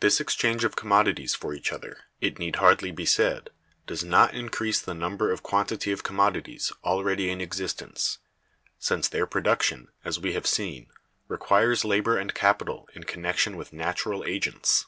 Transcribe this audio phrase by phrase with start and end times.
[0.00, 3.50] This exchange of commodities for each other, it need hardly be said,
[3.86, 8.16] does not increase the number or quantity of commodities already in existence;
[8.78, 10.88] since their production, as we have seen,
[11.28, 14.86] requires labor and capital in connection with natural agents.